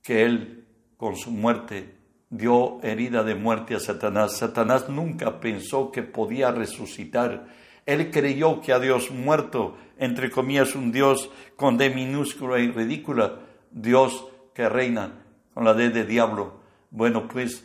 que 0.00 0.22
él 0.22 0.68
con 0.96 1.16
su 1.16 1.32
muerte 1.32 1.96
dio 2.30 2.78
herida 2.84 3.24
de 3.24 3.34
muerte 3.34 3.74
a 3.74 3.80
Satanás. 3.80 4.38
Satanás 4.38 4.88
nunca 4.88 5.40
pensó 5.40 5.90
que 5.90 6.04
podía 6.04 6.52
resucitar. 6.52 7.48
Él 7.86 8.12
creyó 8.12 8.60
que 8.60 8.72
a 8.72 8.78
Dios 8.78 9.10
muerto, 9.10 9.76
entre 9.98 10.30
comillas, 10.30 10.76
un 10.76 10.92
Dios 10.92 11.28
con 11.56 11.76
D 11.76 11.90
minúscula 11.90 12.60
y 12.60 12.70
ridícula, 12.70 13.40
Dios 13.72 14.28
que 14.54 14.68
reina 14.68 15.21
con 15.54 15.64
la 15.64 15.74
de 15.74 16.04
diablo. 16.04 16.60
Bueno, 16.90 17.28
pues 17.28 17.64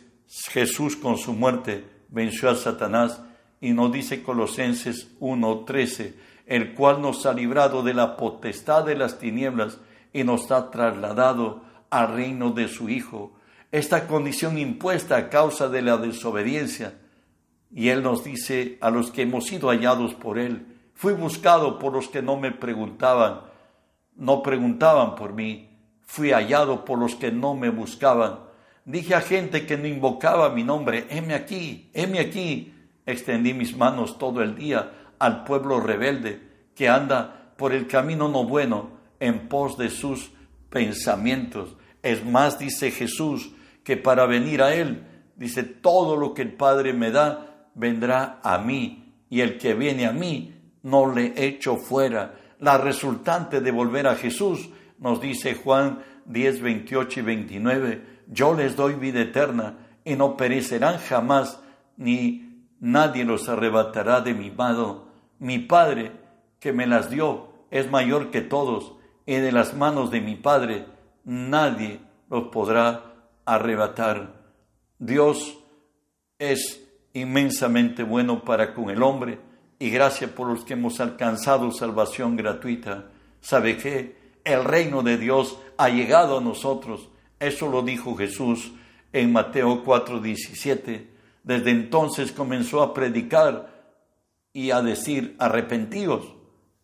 Jesús 0.50 0.96
con 0.96 1.16
su 1.16 1.32
muerte 1.32 1.84
venció 2.08 2.50
a 2.50 2.54
Satanás 2.54 3.20
y 3.60 3.72
nos 3.72 3.92
dice 3.92 4.22
Colosenses 4.22 5.08
1:13, 5.20 6.14
el 6.46 6.74
cual 6.74 7.02
nos 7.02 7.26
ha 7.26 7.32
librado 7.32 7.82
de 7.82 7.94
la 7.94 8.16
potestad 8.16 8.84
de 8.84 8.96
las 8.96 9.18
tinieblas 9.18 9.78
y 10.12 10.24
nos 10.24 10.50
ha 10.50 10.70
trasladado 10.70 11.62
al 11.90 12.14
reino 12.14 12.50
de 12.50 12.68
su 12.68 12.88
Hijo. 12.88 13.32
Esta 13.70 14.06
condición 14.06 14.58
impuesta 14.58 15.16
a 15.16 15.28
causa 15.28 15.68
de 15.68 15.82
la 15.82 15.98
desobediencia. 15.98 16.94
Y 17.70 17.88
Él 17.90 18.02
nos 18.02 18.24
dice 18.24 18.78
a 18.80 18.90
los 18.90 19.10
que 19.10 19.22
hemos 19.22 19.46
sido 19.46 19.68
hallados 19.68 20.14
por 20.14 20.38
Él, 20.38 20.78
fui 20.94 21.12
buscado 21.12 21.78
por 21.78 21.92
los 21.92 22.08
que 22.08 22.22
no 22.22 22.38
me 22.38 22.50
preguntaban, 22.50 23.40
no 24.16 24.42
preguntaban 24.42 25.14
por 25.16 25.34
mí, 25.34 25.67
fui 26.08 26.32
hallado 26.32 26.86
por 26.86 26.98
los 26.98 27.14
que 27.14 27.30
no 27.30 27.54
me 27.54 27.68
buscaban. 27.68 28.40
Dije 28.86 29.14
a 29.14 29.20
gente 29.20 29.66
que 29.66 29.76
no 29.76 29.86
invocaba 29.86 30.48
mi 30.48 30.64
nombre, 30.64 31.06
heme 31.10 31.34
aquí, 31.34 31.90
heme 31.92 32.18
aquí, 32.18 32.74
extendí 33.04 33.52
mis 33.52 33.76
manos 33.76 34.18
todo 34.18 34.42
el 34.42 34.56
día 34.56 34.90
al 35.18 35.44
pueblo 35.44 35.80
rebelde 35.80 36.40
que 36.74 36.88
anda 36.88 37.52
por 37.58 37.74
el 37.74 37.86
camino 37.86 38.26
no 38.28 38.44
bueno 38.44 38.90
en 39.20 39.48
pos 39.48 39.76
de 39.76 39.90
sus 39.90 40.30
pensamientos. 40.70 41.76
Es 42.02 42.24
más, 42.24 42.58
dice 42.58 42.90
Jesús, 42.90 43.50
que 43.84 43.98
para 43.98 44.24
venir 44.24 44.62
a 44.62 44.74
Él, 44.74 45.04
dice, 45.36 45.62
todo 45.62 46.16
lo 46.16 46.32
que 46.32 46.42
el 46.42 46.54
Padre 46.54 46.94
me 46.94 47.10
da, 47.10 47.68
vendrá 47.74 48.40
a 48.42 48.56
mí, 48.58 49.12
y 49.28 49.42
el 49.42 49.58
que 49.58 49.74
viene 49.74 50.06
a 50.06 50.12
mí, 50.12 50.54
no 50.82 51.12
le 51.12 51.34
echo 51.36 51.76
fuera. 51.76 52.34
La 52.60 52.78
resultante 52.78 53.60
de 53.60 53.70
volver 53.70 54.06
a 54.06 54.16
Jesús, 54.16 54.70
nos 54.98 55.20
dice 55.20 55.54
Juan 55.54 56.02
10, 56.26 56.60
28 56.60 57.20
y 57.20 57.22
29, 57.22 58.02
yo 58.28 58.54
les 58.54 58.76
doy 58.76 58.94
vida 58.94 59.20
eterna, 59.20 59.78
y 60.04 60.16
no 60.16 60.36
perecerán 60.36 60.98
jamás, 60.98 61.60
ni 61.96 62.66
nadie 62.80 63.24
los 63.24 63.48
arrebatará 63.48 64.20
de 64.20 64.34
mi 64.34 64.50
mano. 64.50 65.08
Mi 65.38 65.58
Padre, 65.58 66.12
que 66.60 66.72
me 66.72 66.86
las 66.86 67.10
dio, 67.10 67.48
es 67.70 67.90
mayor 67.90 68.30
que 68.30 68.40
todos, 68.40 68.94
y 69.26 69.34
de 69.34 69.52
las 69.52 69.74
manos 69.74 70.10
de 70.10 70.20
mi 70.20 70.36
Padre 70.36 70.86
nadie 71.24 72.00
los 72.30 72.44
podrá 72.48 73.04
arrebatar. 73.44 74.34
Dios 74.98 75.58
es 76.38 76.84
inmensamente 77.12 78.02
bueno 78.02 78.44
para 78.44 78.74
con 78.74 78.90
el 78.90 79.02
hombre, 79.02 79.38
y 79.78 79.90
gracias 79.90 80.30
por 80.30 80.48
los 80.48 80.64
que 80.64 80.74
hemos 80.74 81.00
alcanzado 81.00 81.70
salvación 81.70 82.36
gratuita. 82.36 83.06
¿Sabe 83.40 83.76
qué? 83.76 84.17
El 84.48 84.64
reino 84.64 85.02
de 85.02 85.18
Dios 85.18 85.58
ha 85.76 85.88
llegado 85.88 86.38
a 86.38 86.40
nosotros. 86.40 87.08
Eso 87.38 87.68
lo 87.68 87.82
dijo 87.82 88.16
Jesús 88.16 88.72
en 89.12 89.32
Mateo 89.32 89.84
4:17 89.84 91.18
desde 91.48 91.70
entonces 91.70 92.30
comenzó 92.30 92.82
a 92.82 92.92
predicar 92.92 93.70
y 94.52 94.70
a 94.70 94.82
decir, 94.82 95.34
arrepentidos, 95.38 96.34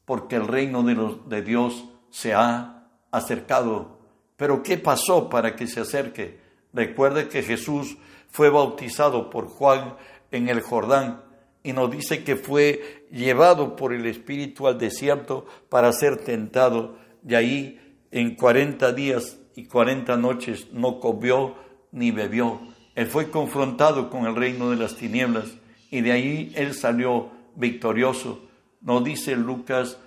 porque 0.07 0.37
el 0.37 0.49
reino 0.49 0.83
de, 0.83 1.19
de 1.27 1.43
Dios 1.43 1.85
se 2.09 2.33
ha 2.33 2.89
acercado. 3.11 3.99
Pero 4.37 4.63
¿qué 4.63 4.79
pasó 4.79 5.29
para 5.29 5.55
que 5.55 5.67
se 5.67 5.81
acerque? 5.81 6.41
Recuerde 6.73 7.29
que 7.29 7.43
Jesús 7.43 7.99
fue 8.31 8.49
bautizado 8.49 9.29
por 9.29 9.49
Juan 9.49 9.97
en 10.31 10.49
el 10.49 10.63
Jordán 10.63 11.23
y 11.63 11.75
nos 11.75 11.91
dice 11.91 12.25
que 12.25 12.37
fue 12.37 13.07
llevado 13.11 13.77
por 13.77 13.93
el 13.93 14.07
Espíritu 14.07 14.67
al 14.67 14.79
desierto 14.79 15.45
para 15.69 15.93
ser 15.93 16.25
tentado. 16.25 16.97
Y 17.27 17.35
ahí 17.35 17.81
en 18.11 18.35
cuarenta 18.35 18.93
días 18.93 19.39
y 19.57 19.65
cuarenta 19.65 20.17
noches 20.17 20.69
no 20.73 21.01
comió 21.01 21.55
ni 21.93 22.11
bebió. 22.11 22.61
Él 22.95 23.07
fue 23.07 23.31
confrontado 23.31 24.11
con 24.11 24.27
el 24.27 24.37
reino 24.37 24.71
de 24.71 24.77
las 24.77 24.97
tinieblas 24.97 25.47
y 25.91 26.01
de 26.01 26.13
ahí 26.13 26.53
él 26.55 26.75
salió 26.75 27.31
victorioso. 27.57 28.49
Nos 28.81 29.03
dice 29.03 29.37
Lucas 29.37 29.99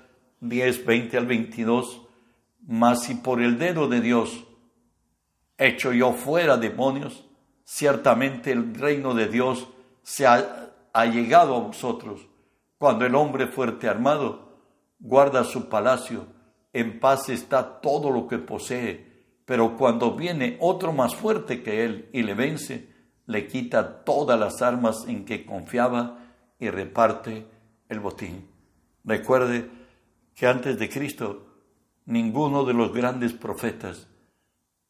10, 0.41 0.86
20 0.86 1.17
al 1.17 1.25
22, 1.25 2.01
mas 2.67 3.03
si 3.03 3.15
por 3.15 3.41
el 3.41 3.57
dedo 3.57 3.88
de 3.88 4.01
Dios 4.01 4.43
hecho 5.57 5.91
yo 5.91 6.13
fuera 6.13 6.57
demonios, 6.57 7.25
ciertamente 7.63 8.51
el 8.51 8.75
reino 8.75 9.13
de 9.15 9.27
Dios 9.27 9.67
se 10.03 10.27
ha 10.27 10.67
ha 10.97 11.05
llegado 11.05 11.55
a 11.55 11.59
vosotros, 11.59 12.21
cuando 12.79 13.05
el 13.05 13.13
hombre 13.13 13.45
fuerte 13.45 13.88
armado 13.88 14.57
guarda 15.00 15.43
su 15.43 15.69
palacio, 15.69 16.25
en 16.79 17.00
paz 17.00 17.29
está 17.29 17.81
todo 17.81 18.12
lo 18.12 18.27
que 18.27 18.38
posee, 18.38 19.03
pero 19.46 19.75
cuando 19.75 20.15
viene 20.15 20.57
otro 20.60 20.93
más 20.93 21.15
fuerte 21.15 21.63
que 21.63 21.84
él 21.84 22.07
y 22.13 22.22
le 22.22 22.36
vence, 22.36 22.88
le 23.25 23.48
quita 23.48 24.03
todas 24.03 24.39
las 24.39 24.62
armas 24.62 25.05
en 25.07 25.25
que 25.25 25.43
confiaba 25.43 26.19
y 26.60 26.69
reparte 26.69 27.48
el 27.89 28.00
botín. 28.00 28.48
Recuerde 29.03 29.72
que 30.36 30.46
antes 30.46 30.77
de 30.77 30.88
Cristo 30.88 31.48
ninguno 32.05 32.63
de 32.63 32.75
los 32.75 32.93
grandes 32.93 33.34
profetas 33.34 34.07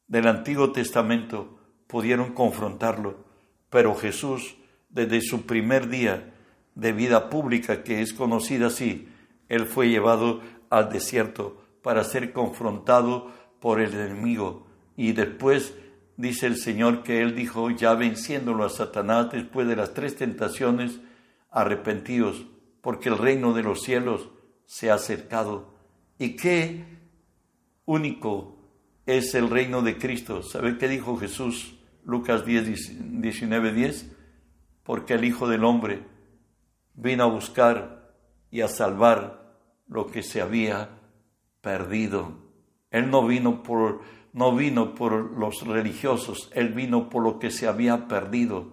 del 0.07 0.27
Antiguo 0.27 0.73
Testamento 0.73 1.57
pudieron 1.87 2.33
confrontarlo, 2.33 3.23
pero 3.69 3.95
Jesús 3.95 4.57
desde 4.89 5.21
su 5.21 5.45
primer 5.45 5.87
día 5.87 6.33
de 6.75 6.91
vida 6.91 7.29
pública, 7.29 7.81
que 7.83 8.01
es 8.01 8.11
conocida 8.11 8.67
así, 8.67 9.07
él 9.47 9.65
fue 9.65 9.87
llevado 9.87 10.41
al 10.69 10.89
desierto 10.89 11.65
para 11.81 12.03
ser 12.03 12.33
confrontado 12.33 13.31
por 13.59 13.79
el 13.79 13.93
enemigo. 13.93 14.67
Y 14.95 15.13
después 15.13 15.75
dice 16.15 16.47
el 16.47 16.57
Señor 16.57 17.03
que 17.03 17.21
él 17.21 17.35
dijo, 17.35 17.69
ya 17.69 17.93
venciéndolo 17.93 18.63
a 18.63 18.69
Satanás 18.69 19.31
después 19.31 19.67
de 19.67 19.75
las 19.75 19.93
tres 19.93 20.15
tentaciones, 20.15 20.99
arrepentidos, 21.49 22.45
porque 22.81 23.09
el 23.09 23.17
reino 23.17 23.53
de 23.53 23.63
los 23.63 23.81
cielos 23.81 24.29
se 24.65 24.91
ha 24.91 24.95
acercado. 24.95 25.73
¿Y 26.19 26.35
qué 26.35 26.85
único 27.85 28.57
es 29.05 29.33
el 29.35 29.49
reino 29.49 29.81
de 29.81 29.97
Cristo? 29.97 30.43
¿Sabe 30.43 30.77
qué 30.77 30.87
dijo 30.87 31.17
Jesús? 31.17 31.75
Lucas 32.03 32.45
10, 32.45 33.21
19, 33.21 33.73
10 33.73 34.17
porque 34.87 35.15
el 35.15 35.25
Hijo 35.25 35.49
del 35.49 35.65
Hombre 35.65 36.01
vino 36.93 37.25
a 37.25 37.27
buscar 37.27 38.15
y 38.49 38.61
a 38.61 38.69
salvar 38.69 39.53
lo 39.85 40.07
que 40.07 40.23
se 40.23 40.39
había 40.39 40.96
perdido. 41.67 42.31
Él 42.91 43.11
no 43.11 43.27
vino 43.27 43.61
por 43.61 43.99
no 44.31 44.55
vino 44.55 44.95
por 44.95 45.37
los 45.37 45.67
religiosos, 45.67 46.49
él 46.53 46.69
vino 46.69 47.09
por 47.09 47.23
lo 47.23 47.39
que 47.39 47.51
se 47.51 47.67
había 47.67 48.07
perdido. 48.07 48.71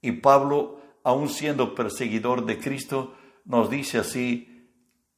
Y 0.00 0.12
Pablo, 0.12 0.80
aun 1.02 1.28
siendo 1.28 1.74
perseguidor 1.74 2.46
de 2.46 2.58
Cristo, 2.58 3.14
nos 3.44 3.68
dice 3.68 3.98
así, 3.98 4.70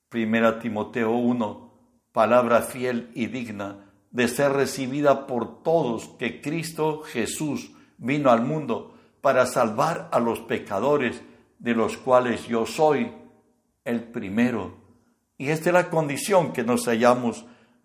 Primera 0.09 0.59
Timoteo 0.59 1.13
1, 1.13 1.71
palabra 2.11 2.63
fiel 2.63 3.13
y 3.15 3.27
digna 3.27 3.93
de 4.11 4.27
ser 4.27 4.53
recibida 4.53 5.29
por 5.29 5.63
todos 5.63 6.09
que 6.19 6.41
Cristo 6.41 7.03
Jesús 7.03 7.71
vino 7.99 8.31
al 8.31 8.43
mundo 8.43 8.95
para 9.21 9.47
salvar 9.47 10.09
a 10.11 10.19
los 10.19 10.41
pecadores, 10.41 11.23
de 11.61 11.75
los 11.75 11.99
cuales 11.99 12.49
yo 12.49 12.67
soy 12.67 13.13
el 13.85 14.03
primero. 14.03 14.82
Y 15.43 15.51
esta 15.51 15.71
es 15.71 15.75
la 15.75 15.91
condición 15.91 16.53
que 16.53 16.63
nos 16.63 16.85
hallamos 16.85 17.45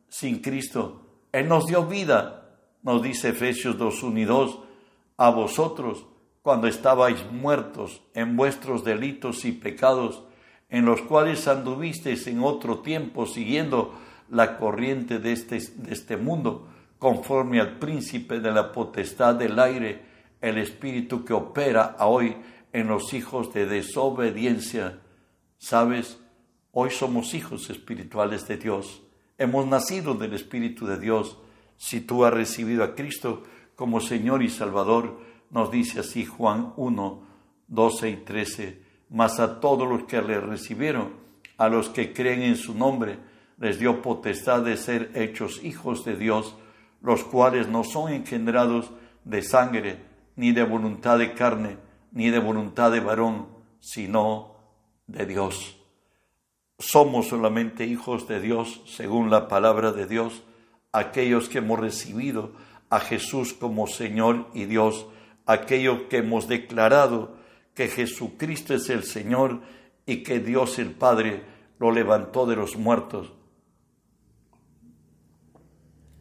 sin 0.10 0.44
Cristo. 0.44 1.02
Él 1.32 1.48
nos 1.48 1.66
dio 1.66 1.88
vida, 1.88 2.52
nos 2.84 3.02
dice 3.02 3.30
Efesios 3.30 3.80
2, 3.80 4.04
1 4.04 4.20
y 4.20 4.26
2, 4.26 4.60
a 5.18 5.32
vosotros 5.32 6.06
cuando 6.44 6.68
estabais 6.68 7.18
muertos 7.32 8.04
en 8.14 8.38
vuestros 8.38 8.84
delitos 8.84 9.44
y 9.44 9.54
pecados, 9.54 10.24
en 10.70 10.86
los 10.86 11.02
cuales 11.02 11.48
anduvisteis 11.48 12.28
en 12.28 12.44
otro 12.44 12.82
tiempo 12.82 13.26
siguiendo 13.26 13.96
la 14.30 14.60
corriente 14.60 15.18
de 15.18 15.32
este, 15.32 15.58
de 15.58 15.94
este 15.94 16.16
mundo, 16.16 16.68
conforme 17.00 17.60
al 17.60 17.80
príncipe 17.80 18.40
de 18.40 18.52
la 18.52 18.72
potestad 18.72 19.34
del 19.34 19.58
aire, 19.58 20.06
el 20.42 20.60
espíritu 20.60 21.26
que 21.26 21.34
opera 21.34 21.96
hoy 22.02 22.38
en 22.72 22.88
los 22.88 23.16
hijos 23.16 23.52
de 23.52 23.66
desobediencia. 23.66 25.00
¿Sabes? 25.58 26.20
Hoy 26.80 26.92
somos 26.92 27.34
hijos 27.34 27.72
espirituales 27.72 28.48
de 28.48 28.56
Dios. 28.56 29.02
Hemos 29.40 29.66
nacido 29.66 30.14
del 30.14 30.36
Espíritu 30.36 30.86
de 30.86 31.00
Dios. 31.00 31.36
Si 31.76 32.02
tú 32.02 32.24
has 32.24 32.32
recibido 32.32 32.84
a 32.84 32.94
Cristo 32.94 33.42
como 33.76 34.00
Señor 34.00 34.44
y 34.44 34.50
Salvador, 34.52 35.20
nos 35.50 35.72
dice 35.72 36.02
así 36.02 36.24
Juan 36.24 36.74
1, 36.78 37.24
12 37.68 38.10
y 38.12 38.16
13, 38.18 38.82
mas 39.10 39.40
a 39.40 39.60
todos 39.60 39.90
los 39.90 40.04
que 40.04 40.22
le 40.22 40.40
recibieron, 40.40 41.14
a 41.58 41.68
los 41.68 41.90
que 41.90 42.14
creen 42.14 42.44
en 42.44 42.58
su 42.58 42.76
nombre, 42.76 43.18
les 43.58 43.80
dio 43.80 44.04
potestad 44.04 44.62
de 44.62 44.78
ser 44.78 45.10
hechos 45.16 45.64
hijos 45.64 46.06
de 46.06 46.16
Dios, 46.16 46.56
los 47.02 47.24
cuales 47.24 47.68
no 47.68 47.84
son 47.84 48.14
engendrados 48.14 48.92
de 49.26 49.42
sangre, 49.42 49.98
ni 50.36 50.52
de 50.52 50.64
voluntad 50.64 51.18
de 51.18 51.34
carne, 51.34 51.78
ni 52.12 52.30
de 52.30 52.38
voluntad 52.38 52.92
de 52.92 53.00
varón, 53.00 53.48
sino 53.80 54.58
de 55.08 55.26
Dios. 55.26 55.77
Somos 56.80 57.30
solamente 57.30 57.86
hijos 57.86 58.28
de 58.28 58.40
Dios, 58.40 58.82
según 58.86 59.32
la 59.32 59.48
palabra 59.48 59.92
de 59.92 60.06
Dios, 60.06 60.44
aquellos 60.92 61.50
que 61.50 61.58
hemos 61.58 61.80
recibido 61.80 62.54
a 62.90 63.00
Jesús 63.00 63.54
como 63.54 63.88
Señor 63.88 64.48
y 64.54 64.66
Dios, 64.66 65.08
aquellos 65.46 66.04
que 66.04 66.18
hemos 66.18 66.48
declarado 66.48 67.36
que 67.74 67.88
Jesucristo 67.88 68.76
es 68.76 68.90
el 68.90 69.04
Señor 69.04 69.62
y 70.06 70.24
que 70.24 70.40
Dios 70.40 70.78
el 70.78 70.92
Padre 70.92 71.44
lo 71.80 71.92
levantó 71.92 72.46
de 72.46 72.56
los 72.56 72.78
muertos. 72.78 73.34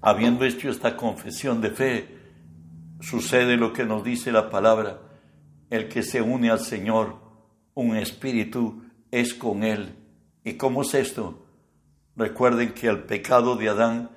Habiendo 0.00 0.44
hecho 0.44 0.70
esta 0.70 0.96
confesión 0.96 1.60
de 1.60 1.70
fe, 1.70 2.18
sucede 3.00 3.56
lo 3.56 3.72
que 3.72 3.84
nos 3.84 4.04
dice 4.04 4.32
la 4.32 4.48
palabra, 4.48 5.00
el 5.68 5.88
que 5.88 6.02
se 6.02 6.22
une 6.22 6.50
al 6.50 6.60
Señor, 6.60 7.16
un 7.74 7.96
espíritu, 7.96 8.82
es 9.10 9.34
con 9.34 9.62
Él. 9.62 10.05
¿Y 10.46 10.54
cómo 10.54 10.82
es 10.82 10.94
esto? 10.94 11.44
Recuerden 12.14 12.72
que 12.72 12.88
al 12.88 13.02
pecado 13.02 13.56
de 13.56 13.68
Adán 13.68 14.10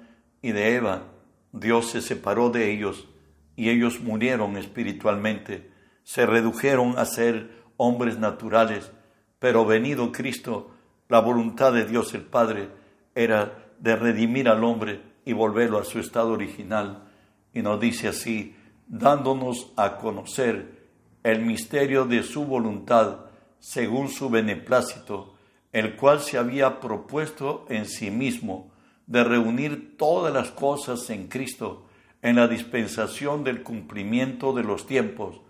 y 0.43 0.51
de 0.51 0.75
Eva, 0.75 1.05
Dios 1.53 1.89
se 1.89 2.03
separó 2.03 2.51
de 2.51 2.71
ellos 2.71 3.07
y 3.55 3.71
ellos 3.71 3.99
murieron 3.99 4.55
espiritualmente, 4.55 5.71
se 6.03 6.27
redujeron 6.27 6.99
a 6.99 7.05
ser 7.05 7.63
hombres 7.77 8.19
naturales, 8.19 8.91
pero 9.39 9.65
venido 9.65 10.11
Cristo, 10.11 10.69
la 11.07 11.19
voluntad 11.19 11.73
de 11.73 11.85
Dios 11.85 12.13
el 12.13 12.21
Padre 12.21 12.69
era 13.15 13.65
de 13.79 13.95
redimir 13.95 14.49
al 14.49 14.63
hombre 14.63 15.01
y 15.25 15.33
volverlo 15.33 15.79
a 15.79 15.83
su 15.83 15.97
estado 15.97 16.33
original. 16.33 17.09
Y 17.55 17.63
nos 17.63 17.79
dice 17.79 18.07
así, 18.07 18.55
dándonos 18.87 19.73
a 19.75 19.97
conocer 19.97 20.89
el 21.23 21.41
misterio 21.41 22.05
de 22.05 22.21
su 22.21 22.45
voluntad 22.45 23.21
según 23.57 24.09
su 24.09 24.29
beneplácito, 24.29 25.38
el 25.71 25.95
cual 25.95 26.19
se 26.19 26.37
había 26.37 26.79
propuesto 26.79 27.65
en 27.69 27.85
sí 27.85 28.11
mismo 28.11 28.71
de 29.07 29.23
reunir 29.23 29.97
todas 29.97 30.33
las 30.33 30.51
cosas 30.51 31.09
en 31.09 31.27
Cristo 31.27 31.85
en 32.21 32.35
la 32.35 32.47
dispensación 32.47 33.43
del 33.43 33.63
cumplimiento 33.63 34.53
de 34.53 34.63
los 34.63 34.85
tiempos, 34.85 35.41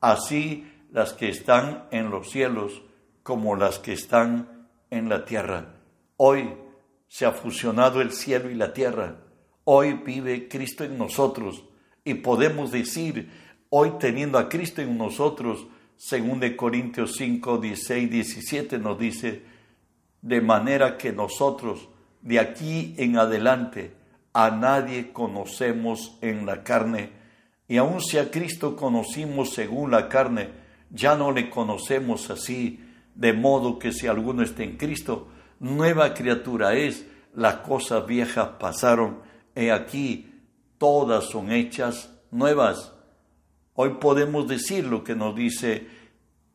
así 0.00 0.66
las 0.92 1.12
que 1.12 1.28
están 1.28 1.84
en 1.90 2.10
los 2.10 2.30
cielos 2.30 2.82
como 3.22 3.56
las 3.56 3.78
que 3.78 3.92
están 3.92 4.68
en 4.90 5.08
la 5.08 5.24
tierra. 5.24 5.74
Hoy 6.16 6.50
se 7.08 7.26
ha 7.26 7.32
fusionado 7.32 8.00
el 8.00 8.12
cielo 8.12 8.50
y 8.50 8.54
la 8.54 8.72
tierra. 8.72 9.18
Hoy 9.64 9.94
vive 9.94 10.48
Cristo 10.48 10.84
en 10.84 10.98
nosotros 10.98 11.64
y 12.04 12.14
podemos 12.14 12.70
decir, 12.70 13.30
hoy 13.70 13.92
teniendo 13.98 14.38
a 14.38 14.48
Cristo 14.48 14.82
en 14.82 14.96
nosotros, 14.96 15.66
según 15.96 16.40
de 16.40 16.56
Corintios 16.56 17.14
5, 17.16 17.58
16, 17.58 18.10
17 18.10 18.78
nos 18.78 18.98
dice, 18.98 19.42
de 20.26 20.40
manera 20.40 20.98
que 20.98 21.12
nosotros 21.12 21.88
de 22.20 22.40
aquí 22.40 22.94
en 22.98 23.16
adelante 23.16 23.94
a 24.32 24.50
nadie 24.50 25.12
conocemos 25.12 26.18
en 26.20 26.44
la 26.44 26.64
carne, 26.64 27.12
y 27.68 27.76
aun 27.76 28.00
si 28.00 28.18
a 28.18 28.28
Cristo 28.28 28.74
conocimos 28.74 29.54
según 29.54 29.92
la 29.92 30.08
carne, 30.08 30.50
ya 30.90 31.16
no 31.16 31.30
le 31.30 31.48
conocemos 31.48 32.28
así, 32.28 32.80
de 33.14 33.32
modo 33.32 33.78
que 33.78 33.92
si 33.92 34.08
alguno 34.08 34.42
está 34.42 34.64
en 34.64 34.76
Cristo, 34.76 35.28
nueva 35.60 36.12
criatura 36.12 36.74
es, 36.74 37.06
las 37.32 37.56
cosas 37.56 38.04
viejas 38.04 38.48
pasaron, 38.58 39.20
he 39.54 39.70
aquí, 39.70 40.34
todas 40.76 41.26
son 41.26 41.52
hechas 41.52 42.10
nuevas. 42.32 42.92
Hoy 43.74 43.90
podemos 44.00 44.48
decir 44.48 44.86
lo 44.86 45.04
que 45.04 45.14
nos 45.14 45.36
dice 45.36 45.86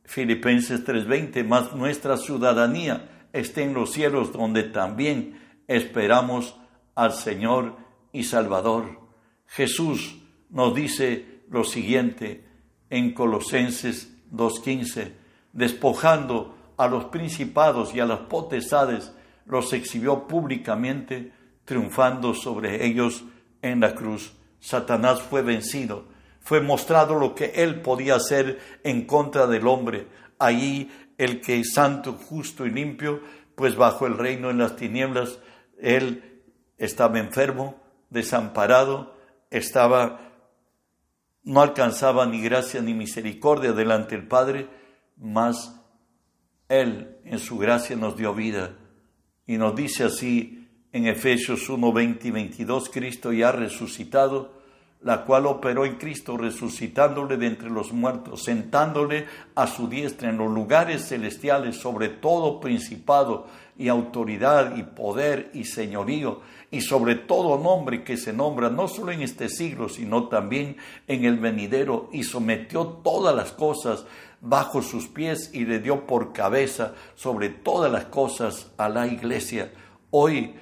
Filipenses 0.03 0.83
3:20, 0.83 1.45
más 1.45 1.73
nuestra 1.73 2.17
ciudadanía 2.17 3.07
esté 3.33 3.63
en 3.63 3.73
los 3.73 3.91
cielos 3.91 4.31
donde 4.33 4.63
también 4.63 5.39
esperamos 5.67 6.57
al 6.95 7.13
Señor 7.13 7.77
y 8.11 8.23
Salvador. 8.23 8.99
Jesús 9.47 10.17
nos 10.49 10.75
dice 10.75 11.43
lo 11.49 11.63
siguiente 11.63 12.45
en 12.89 13.13
Colosenses 13.13 14.13
2:15, 14.31 15.13
despojando 15.53 16.55
a 16.77 16.87
los 16.87 17.05
principados 17.05 17.93
y 17.93 17.99
a 17.99 18.05
las 18.05 18.21
potestades, 18.21 19.13
los 19.45 19.73
exhibió 19.73 20.27
públicamente, 20.27 21.31
triunfando 21.65 22.33
sobre 22.33 22.85
ellos 22.85 23.23
en 23.61 23.79
la 23.79 23.93
cruz. 23.93 24.33
Satanás 24.59 25.21
fue 25.21 25.41
vencido, 25.41 26.05
fue 26.39 26.61
mostrado 26.61 27.15
lo 27.15 27.35
que 27.35 27.51
él 27.55 27.81
podía 27.81 28.15
hacer 28.15 28.59
en 28.83 29.05
contra 29.05 29.47
del 29.47 29.67
hombre. 29.67 30.07
Allí 30.43 30.91
el 31.17 31.39
que 31.41 31.59
es 31.59 31.73
santo, 31.73 32.13
justo 32.13 32.65
y 32.65 32.71
limpio, 32.71 33.21
pues 33.55 33.75
bajo 33.75 34.07
el 34.07 34.17
reino 34.17 34.49
en 34.49 34.57
las 34.57 34.75
tinieblas, 34.75 35.39
él 35.79 36.41
estaba 36.77 37.19
enfermo, 37.19 37.79
desamparado, 38.09 39.15
estaba, 39.49 40.31
no 41.43 41.61
alcanzaba 41.61 42.25
ni 42.25 42.41
gracia 42.41 42.81
ni 42.81 42.93
misericordia 42.93 43.71
delante 43.73 44.15
del 44.15 44.27
Padre, 44.27 44.67
mas 45.17 45.75
Él 46.69 47.17
en 47.25 47.39
su 47.39 47.57
gracia 47.57 47.95
nos 47.95 48.17
dio 48.17 48.33
vida. 48.33 48.77
Y 49.45 49.57
nos 49.57 49.75
dice 49.75 50.05
así 50.05 50.69
en 50.91 51.07
Efesios 51.07 51.69
1, 51.69 51.93
20 51.93 52.27
y 52.27 52.31
22, 52.31 52.89
Cristo 52.89 53.31
ya 53.31 53.51
resucitado, 53.51 54.60
la 55.03 55.23
cual 55.25 55.47
operó 55.47 55.85
en 55.85 55.95
Cristo, 55.95 56.37
resucitándole 56.37 57.37
de 57.37 57.47
entre 57.47 57.69
los 57.69 57.91
muertos, 57.91 58.43
sentándole 58.43 59.25
a 59.55 59.65
su 59.65 59.87
diestra 59.87 60.29
en 60.29 60.37
los 60.37 60.51
lugares 60.51 61.07
celestiales 61.07 61.77
sobre 61.77 62.09
todo 62.09 62.59
principado 62.59 63.47
y 63.77 63.87
autoridad 63.87 64.75
y 64.75 64.83
poder 64.83 65.49
y 65.53 65.63
señorío 65.63 66.41
y 66.69 66.81
sobre 66.81 67.15
todo 67.15 67.57
nombre 67.57 68.03
que 68.03 68.15
se 68.15 68.31
nombra 68.31 68.69
no 68.69 68.87
solo 68.87 69.11
en 69.11 69.21
este 69.21 69.49
siglo, 69.49 69.89
sino 69.89 70.27
también 70.29 70.77
en 71.07 71.25
el 71.25 71.37
venidero, 71.37 72.09
y 72.13 72.23
sometió 72.23 72.85
todas 73.03 73.35
las 73.35 73.51
cosas 73.51 74.05
bajo 74.39 74.81
sus 74.81 75.07
pies 75.07 75.51
y 75.53 75.65
le 75.65 75.79
dio 75.79 76.07
por 76.07 76.31
cabeza 76.31 76.93
sobre 77.15 77.49
todas 77.49 77.91
las 77.91 78.05
cosas 78.05 78.71
a 78.77 78.87
la 78.87 79.07
iglesia. 79.07 79.71
Hoy 80.11 80.55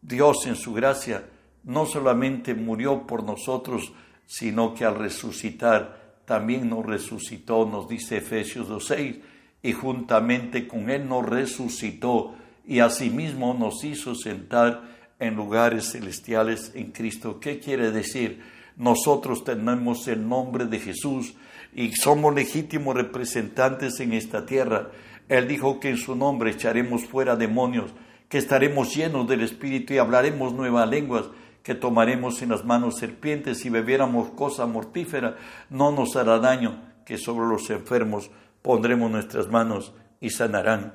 Dios 0.00 0.46
en 0.46 0.56
su 0.56 0.72
gracia 0.72 1.24
no 1.64 1.86
solamente 1.86 2.54
murió 2.54 3.06
por 3.06 3.24
nosotros, 3.24 3.92
sino 4.26 4.74
que 4.74 4.84
al 4.84 4.96
resucitar 4.96 6.04
también 6.24 6.68
nos 6.68 6.84
resucitó, 6.84 7.66
nos 7.66 7.88
dice 7.88 8.18
Efesios 8.18 8.68
2.6, 8.68 9.20
y 9.62 9.72
juntamente 9.72 10.66
con 10.66 10.90
Él 10.90 11.08
nos 11.08 11.26
resucitó 11.26 12.34
y 12.66 12.80
asimismo 12.80 13.54
nos 13.54 13.82
hizo 13.84 14.14
sentar 14.14 14.82
en 15.18 15.36
lugares 15.36 15.92
celestiales 15.92 16.72
en 16.74 16.92
Cristo. 16.92 17.40
¿Qué 17.40 17.58
quiere 17.58 17.90
decir? 17.90 18.42
Nosotros 18.76 19.44
tenemos 19.44 20.08
el 20.08 20.28
nombre 20.28 20.66
de 20.66 20.80
Jesús 20.80 21.34
y 21.74 21.92
somos 21.92 22.34
legítimos 22.34 22.94
representantes 22.94 24.00
en 24.00 24.12
esta 24.12 24.44
tierra. 24.44 24.90
Él 25.28 25.48
dijo 25.48 25.80
que 25.80 25.90
en 25.90 25.96
su 25.96 26.14
nombre 26.14 26.50
echaremos 26.50 27.04
fuera 27.04 27.36
demonios, 27.36 27.92
que 28.28 28.38
estaremos 28.38 28.94
llenos 28.94 29.28
del 29.28 29.42
Espíritu 29.42 29.94
y 29.94 29.98
hablaremos 29.98 30.52
nuevas 30.52 30.88
lenguas 30.88 31.26
que 31.64 31.74
tomaremos 31.74 32.42
en 32.42 32.50
las 32.50 32.64
manos 32.64 32.98
serpientes 32.98 33.64
y 33.64 33.70
bebiéramos 33.70 34.30
cosa 34.32 34.66
mortífera, 34.66 35.38
no 35.70 35.90
nos 35.90 36.14
hará 36.14 36.38
daño, 36.38 36.80
que 37.06 37.16
sobre 37.16 37.46
los 37.46 37.70
enfermos 37.70 38.30
pondremos 38.60 39.10
nuestras 39.10 39.48
manos 39.48 39.94
y 40.20 40.28
sanarán. 40.28 40.94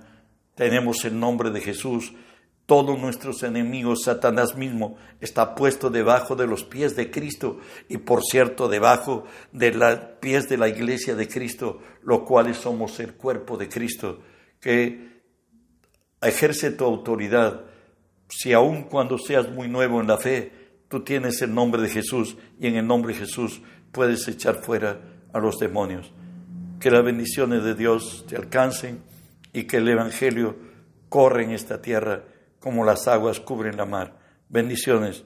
Tenemos 0.53 1.03
el 1.05 1.19
nombre 1.19 1.49
de 1.49 1.59
Jesús. 1.61 2.13
Todos 2.67 2.99
nuestros 2.99 3.41
enemigos, 3.41 4.03
Satanás 4.03 4.55
mismo, 4.55 4.97
está 5.19 5.55
puesto 5.55 5.89
debajo 5.89 6.35
de 6.35 6.45
los 6.45 6.63
pies 6.63 6.95
de 6.95 7.09
Cristo 7.09 7.57
y 7.87 7.97
por 7.97 8.21
cierto 8.23 8.67
debajo 8.67 9.23
de 9.51 9.71
los 9.71 9.99
pies 10.19 10.49
de 10.49 10.57
la 10.57 10.69
iglesia 10.69 11.15
de 11.15 11.27
Cristo, 11.27 11.79
lo 12.03 12.23
cuales 12.25 12.57
somos 12.57 12.99
el 12.99 13.15
cuerpo 13.15 13.57
de 13.57 13.69
Cristo, 13.69 14.19
que 14.59 15.23
ejerce 16.21 16.69
tu 16.69 16.85
autoridad. 16.85 17.61
Si 18.27 18.53
aun 18.53 18.83
cuando 18.83 19.17
seas 19.17 19.49
muy 19.49 19.67
nuevo 19.67 19.99
en 19.99 20.07
la 20.07 20.17
fe, 20.19 20.58
Tú 20.89 21.03
tienes 21.03 21.41
el 21.41 21.53
nombre 21.53 21.81
de 21.81 21.89
Jesús 21.89 22.35
y 22.59 22.67
en 22.67 22.75
el 22.75 22.87
nombre 22.87 23.13
de 23.13 23.19
Jesús 23.19 23.61
puedes 23.91 24.27
echar 24.27 24.55
fuera 24.55 24.99
a 25.31 25.39
los 25.39 25.59
demonios. 25.59 26.11
Que 26.79 26.91
las 26.91 27.03
bendiciones 27.03 27.63
de 27.63 27.75
Dios 27.75 28.25
te 28.27 28.35
alcancen 28.35 29.03
y 29.53 29.63
que 29.63 29.77
el 29.77 29.87
Evangelio 29.87 30.57
corra 31.07 31.43
en 31.43 31.51
esta 31.51 31.81
tierra 31.81 32.23
como 32.59 32.83
las 32.83 33.07
aguas 33.07 33.39
cubren 33.39 33.77
la 33.77 33.85
mar. 33.85 34.17
Bendiciones 34.49 35.25